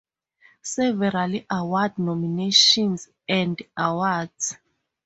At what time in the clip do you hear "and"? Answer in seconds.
3.29-3.59